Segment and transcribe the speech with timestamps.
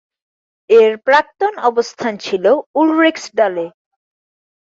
[0.69, 2.45] এর প্রাক্তন অবস্থান ছিল
[2.75, 3.65] উলরিক্সডালে।